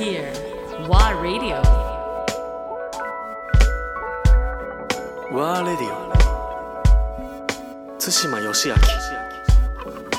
[0.00, 0.32] here.
[0.88, 1.60] WA Radio.
[5.32, 6.10] ワーレディオ
[7.98, 8.74] 対馬義明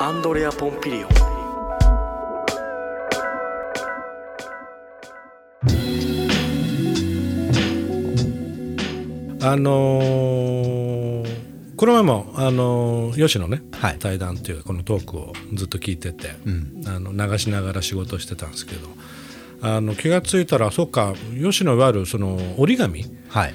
[0.00, 1.10] アンドレア・ポンピリオン
[9.42, 11.36] あのー
[11.76, 13.98] この前も、あのー吉野ね、はい。
[13.98, 16.30] 対談っていうかこのトークをずっと聞いてて、
[16.86, 18.88] あの流しながら仕事をしてたんですけど
[19.60, 23.54] あの気がついたらそっか吉野いわゆるその折り紙はい。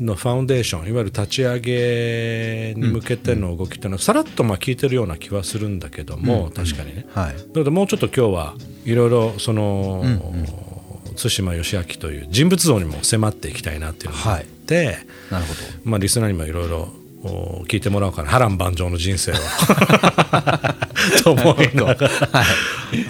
[0.00, 7.06] のファウンデーションいわゆる立ち上げに向けての動きっていうのはさらっとまあ聞いてるような気はするんだけども、確かにね。
[7.12, 7.34] はい。
[7.34, 10.04] なのでもうちょっと今日はいろいろその、
[11.16, 14.98] 対馬義明という人物像にも迫っていきたいなっていうのがあって、
[15.30, 15.60] なるほど。
[15.84, 16.88] まあ、リスナーにもいろいろ
[17.24, 18.30] お聞いてもらおうかな。
[18.30, 19.34] 波乱万丈の人生を。
[21.22, 22.10] と思いながら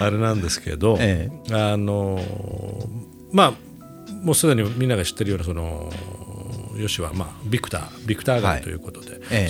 [0.00, 2.20] あれなんですけど、えあの
[3.32, 3.52] まあ
[4.22, 5.90] もうすでにみんなが知ってるようなその
[6.76, 8.60] よしは、まあ、ビクタービクターガはい。
[8.60, 9.48] イということでえ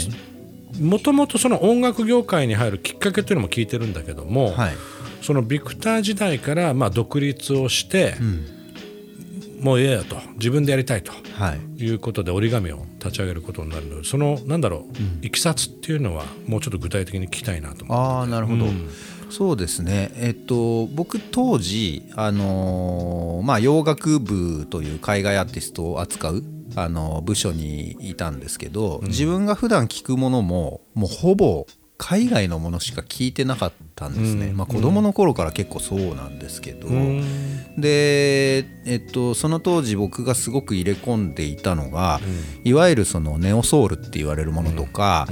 [0.80, 4.72] もともとその音楽業界に入るきっかけというのも聞いてるんだけども、えはい。
[5.22, 8.14] そのビクター時代からまあ独立をして、
[9.60, 11.82] もうええやと自分でやりたいとはい。
[11.84, 14.86] いうことで折り紙を立ち上げることになるのでそのなんだろ
[15.22, 18.88] う、いきさつっていうのはもうちょっと具体的に聞きたいなと思ってああなるほど、うん
[19.30, 20.12] そうですね。
[20.16, 26.44] えっと僕当時あのーまあ洋楽部という海外アーティストを扱う
[26.76, 31.66] あの部署にいたんですけど、自分が普段聞くものももうほぼ
[31.96, 36.88] 海外のものしか聞いてなかったんですね、まあ子供の頃から結構そうなんですけど、
[37.78, 42.20] で、えっと、その当時僕がすごく入れ込んでいたのが、
[42.64, 45.28] いわゆるそのネオソウルって言われるものとか、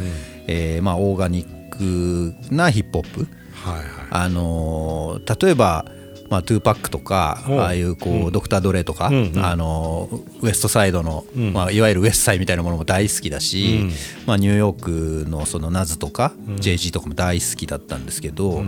[0.46, 3.26] えーまあ、オーガニックなヒップホップ、
[3.62, 3.84] はいはい。
[4.10, 5.84] あのー例えば、
[6.30, 9.44] まあ、トゥーパックとかああいうこう、ドクター・ドレとか、うんうん。
[9.44, 13.86] あのーウエストサイドの、まあ、いわゆるウエストサイドみたいなものも大好きだし、
[14.26, 18.64] まあ、ニューヨークのそのナズとか、JG とかも大好きだったんですけど、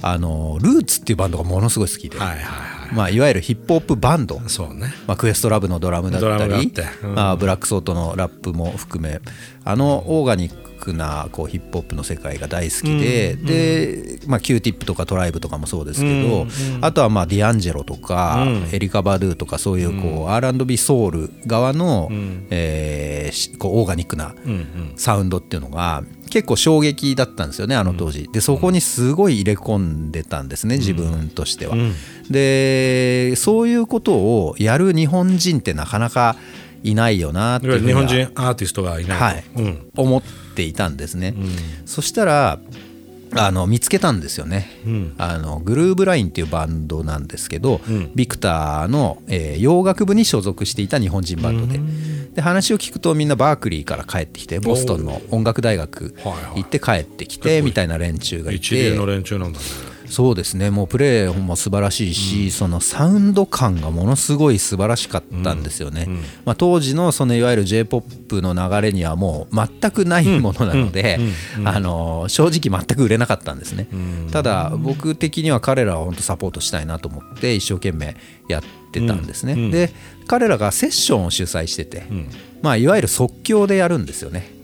[0.00, 2.94] あのールーツっていうバンドがものすごい好きで、はいはいはい。
[2.94, 4.40] まあ、いわゆるヒップホップバンド。
[4.46, 4.92] そうね。
[5.06, 6.72] まあ、クエストラブのドラムだったり
[7.02, 9.20] まあ、ブラックソートのラップも含め
[9.64, 16.46] あのオーガニックなこうヒップホップの世界が大好きで、で、まあ、キューティップとかトライブとかもそうですけど、
[16.80, 22.08] あとはまあディアンジェロとか、エリカ・バドゥとかそういうこう、R&B ソウル側の、
[22.50, 24.34] えーしこうオーガニックな
[24.96, 28.28] サウンドっていうのが結構衝撃だったんですよねあの当時。
[28.32, 29.78] でそこにすごい入れ込
[30.08, 31.76] んでたんですね自分としては。
[32.30, 36.36] でそういうことをやる日本人ってなかなか
[36.82, 39.44] いないよなっていう日本人アーティストがいないと、はい。
[39.56, 39.90] うん。
[39.96, 40.22] 思っ
[40.54, 41.34] ていたんですね。
[41.86, 42.60] そしたら
[43.32, 44.70] あの見つけたんですよね、
[45.18, 47.82] あのグルーブラインっていうバンドなんですけど、
[48.14, 51.78] ビクターの、えー洋楽部に所属していた日本人バンドで,、
[52.36, 56.14] で話を聞くとみんなバークリーから帰ってきてボストンの音楽大学
[56.54, 58.60] 行って帰ってきてみたいな連中がいて。
[58.60, 59.64] 一流の連中なんだね
[60.10, 60.70] そうですね。
[60.70, 66.08] もうプレーも素晴らしいし、そのサウンド感がものすごい素晴らしかったんですよね、
[66.44, 71.18] まあ、当時のそのいわゆる j p o p の流れにはもう全くないものなので、
[71.64, 73.88] あの正直全く売れなかったんですね、
[74.32, 78.16] ただ僕的には彼らを本当サポートしたいなと思って一生懸命
[78.48, 79.92] やってたんですね、で
[80.26, 82.04] 彼らがセッションを主催してて、
[82.62, 84.57] まあ、いわゆる即興でやるんですよね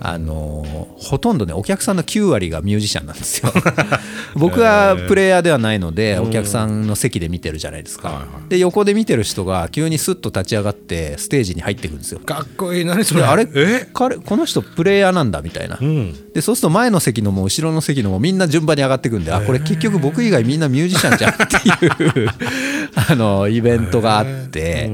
[0.00, 3.52] あのーほとんどねお客さんの9割がミュージシャンなんですよ。
[4.36, 12.20] 僕はプレイヤーではないのでお客さんの席で見てるじゃないですか、で横で見てる人が急にスッと立ち上がってステージに入っていくんですよ。
[12.20, 12.84] かっこいい。
[12.84, 13.22] 何それ？
[13.22, 13.48] であれ？
[13.54, 13.88] え？
[13.92, 16.32] 彼この人プレイヤーなんだみたいな、うん。
[16.32, 21.86] でそうすると前の席のも後ろの席のもみんな順番に上がっていくんで、あこれ結局僕以外みんなミュージシャンじゃんって
[22.22, 22.28] いう
[23.10, 24.90] あのイベントがあって、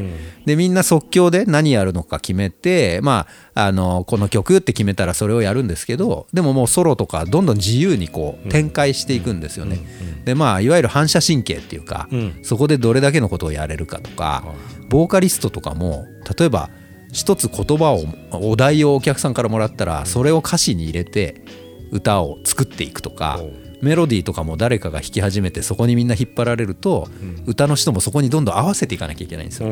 [0.47, 9.81] でみんな即興で何やるのか決めて、まあ、あのこの曲って決めたらそれをやるんですけどでももうソロとかどんどん自由にこう展開していくんですよね。
[10.25, 12.09] でまあいわゆる反射神経っていうか、
[12.43, 14.45] そこでどれだけのことをやれるかとか、
[14.89, 16.07] ボーカリストとかも
[16.39, 16.71] 例えば
[17.13, 21.43] 一つ言葉をお題をお客さんからもらったらそれを歌詞に入れて
[21.91, 23.41] 歌を作っていくとか
[23.83, 27.09] メロディーとかも誰かが弾き始めてそこにみんな引っ張られると
[27.47, 29.69] 歌の人もそこにどんどん合わせていかなきゃいけないんですよ。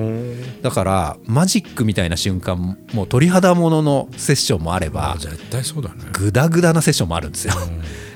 [0.62, 5.96] だからマジックみたいな瞬間もう鳥肌もののセッションもあればあ絶対そうだね。
[6.12, 7.54] グダグダなセッションもあるんですよ。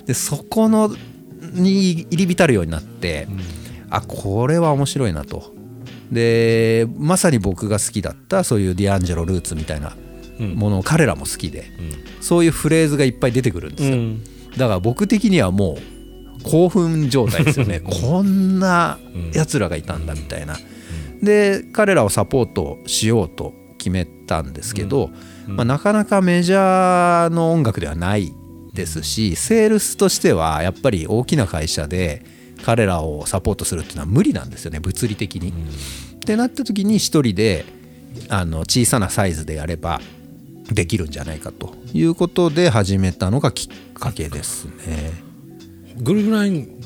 [0.04, 0.94] でそこの
[1.52, 3.26] に入り浸るようになって、
[3.88, 5.54] あこれは面白いなと。
[6.12, 9.94] でまさに僕が好きだったそういうディアンジェロ・ルーツみたいな
[10.38, 11.70] ものを彼らも好きで、
[12.20, 13.96] そういうフレーズがいっぱい出てくるんですよ。
[14.56, 15.78] だから僕的にはも
[16.40, 17.80] う興奮状態ですよね。
[17.84, 18.98] こんな
[19.32, 20.56] やつらがいたんだみたいな。
[21.22, 25.10] で彼らをサポートしようと決めたんですけど、
[25.46, 28.32] まあ、なかなかメジャーの音楽ではない
[28.72, 32.24] ですしセールスとしてはやっぱり大きな会社で
[32.62, 35.52] 彼らをサポートするっていうのは無理なんですよね物理的に。
[36.16, 37.64] ってなった時に一人で
[38.28, 40.00] あの小さなサイズでやれば
[40.70, 45.12] できるんじゃないかということで始めたのがきっかけですね。
[45.96, 46.80] グループライン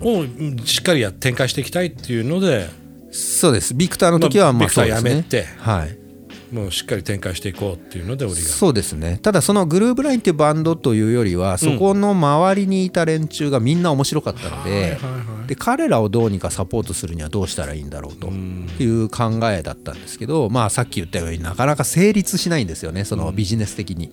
[0.00, 2.68] をしっかりや展開していきたいっていうので。
[3.10, 3.74] そうです。
[3.74, 5.44] ビクターの時はまあそうですねやめて。
[5.58, 6.07] はい
[6.52, 9.18] もうしっかり展開していこうっていうので折りがそうですね。
[9.22, 14.98] ただそのグルーブラインっていうバンドというよりはそこの周りにいた連中がみんな面白かったので,、
[15.46, 24.10] で彼らをどうにかサポートするにはどうしたらいいんだろうという考えだったんですけど、まあ、さっき言ったようになかなか成立しないんですよねそのビジネス的に。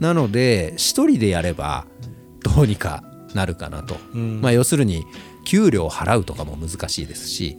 [0.00, 1.86] なので一人でやれば
[2.42, 3.04] どうにか
[3.34, 5.04] なるかなと、まあ、要するに
[5.44, 7.56] 給料を払うとかも難しいですし、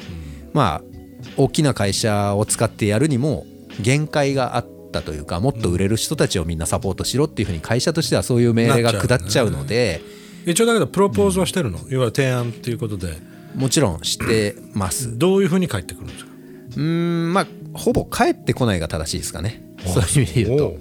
[0.54, 1.00] まあ
[1.38, 3.46] 大きな会社を使ってやるにも
[3.82, 10.02] 限界があったというかもっと売れる人たちをみんなサポートしろっていうふうに会社としてはそういう命令が下っちゃうので
[10.46, 13.40] 一応だけどプロポーズはしてるの、いわゆる提案っていうことで。
[13.56, 15.18] もちろんしてます。
[15.18, 16.32] どういうふうに返ってくるんですか？
[16.78, 19.64] うーんまあほぼ帰ってこないが正しいですかね。
[19.88, 20.78] そういう意味で言うと。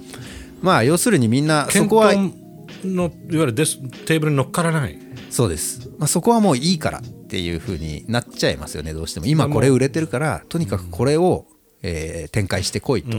[0.60, 2.34] まあ要するにみんなそ検こは討
[2.84, 4.98] のいわゆるデステーブルに乗っからない。
[5.30, 9.24] そうです、まあ、そこはもういいからっていうふうになっちゃいますよねどうしても。
[9.26, 11.46] 今これ売れてるからとにかくこれを、
[11.82, 13.16] えー展開してこいと、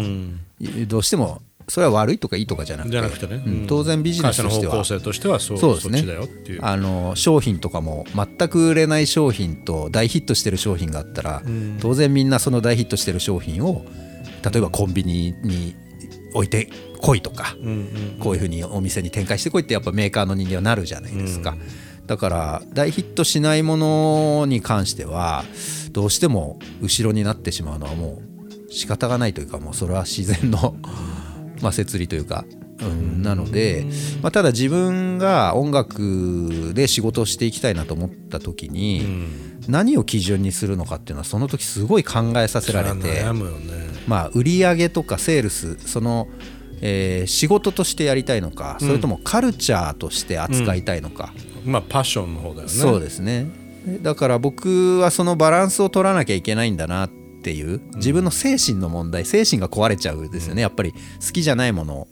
[0.88, 2.92] どうしてもそれは悪いとかいいとかじゃなくて。
[2.92, 3.68] じゃなくてね、うん。
[3.68, 4.72] 当然ビジネスとしては。
[4.74, 6.00] 方向性としてはそうそうですね。
[6.00, 6.60] そっちだよっていう。
[6.64, 11.44] あの商品とかも全く売れない商品と大ヒットしてる商品があったら、
[11.80, 13.86] 当然みんなその大ヒットしてる商品を
[14.44, 15.76] 例えばコンビニに
[16.34, 16.70] 置いて
[17.02, 17.56] こいとか、
[18.20, 21.56] こういうふうにお店に展開してこいってやっぱメーカーの人間はなるじゃないですか、
[22.08, 25.44] だから大ヒットしないものに関しては
[25.92, 28.29] どうしても後ろになってしまうのはもう
[28.70, 30.76] 仕方がないというかもうそれは自然の
[31.62, 32.46] まあ摂理というか、
[32.82, 33.86] うん、なので、
[34.22, 39.28] まあ、ただ自分が音楽で仕事をしていきたいなと思った時に、
[39.68, 43.90] 何を基準にするのかっていうのはその時すごい考えさせられて悩むよね。
[44.08, 46.28] まあ売り上げとかセールスその、
[46.82, 51.34] えー仕事としてやりたいのかそれともカルチャーとして扱いたいのか、
[51.66, 52.70] まあパッションの方だよね。
[52.70, 53.48] そうですね。
[54.02, 57.10] だから僕はそのバランスを取らなきゃいけないんだなっ
[57.42, 60.62] ていう自分の精神の問題精神が壊れちゃうですよね。
[60.62, 62.08] やっぱり好きじゃないものを。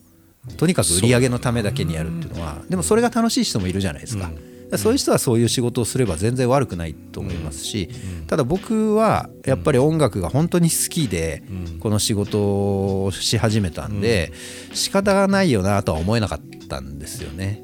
[0.56, 2.62] とにかく売り上げのためだけにやるっていうのは。
[2.70, 4.32] でもそれが楽しい人もいるじゃないですか。
[4.76, 7.90] そういう人はそういう仕事をすれば全然悪くないと思いますし、
[8.28, 11.42] ただ僕はやっぱり音楽が本当に好きで
[11.80, 14.34] この仕事をし始めたんで
[14.74, 17.62] 仕方がないよなとは思えなかったんですよね。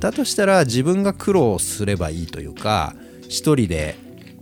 [0.00, 2.96] だとしたら自分が苦労すればいいというか
[3.28, 3.96] 一人で、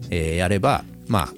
[0.08, 1.34] えーやればまあ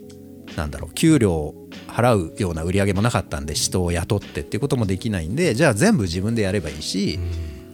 [0.56, 7.19] なんだろう給料を払うような売り上げもなかったんで人を雇ってっていうこともできないんでじゃあ全部自分でやればいいし、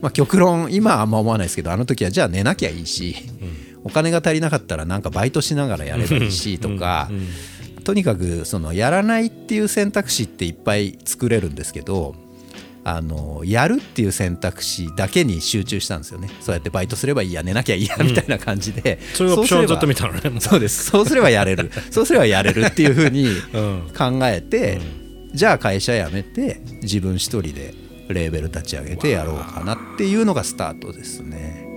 [0.01, 3.15] まあ、極論今はあんま思わないですけどあの時はじゃあ寝なきゃいいし、
[3.83, 7.09] お金が足りなかったらなんかバイトしながらやればいいしとか、
[7.83, 12.15] とにかくそのやらないっていう選択肢っていっぱい作れるんですけど
[12.83, 16.29] あのやるっていう選択肢だけに集中したんですよね。
[16.39, 20.85] そうやってバイトすればいいや寝なきゃいいやみたいな感じで、そういうオプションをずっと見たたのねそうです。
[20.85, 21.71] そうすればやれる。
[21.91, 23.91] そうすればやれるっていうふうにうん。
[23.95, 24.79] 考えて、
[25.33, 27.73] じゃあ会社辞めて自分一人で
[28.09, 31.70] レーベル立ち上げてやろうかなっていうのがスタートですね。